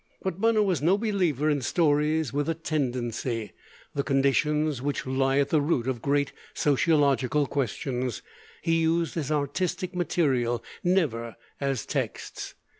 [0.23, 3.51] But Bunner was no believer in stories with a tendency;
[3.93, 8.23] the conditions which lie at the root of great sociological questions
[8.63, 12.55] he used as artistic material, never as texts.